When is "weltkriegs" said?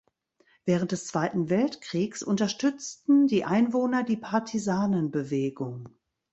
1.51-2.23